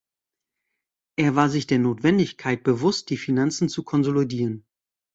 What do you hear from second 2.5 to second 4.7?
bewusst, die Finanzen zu konsolidieren.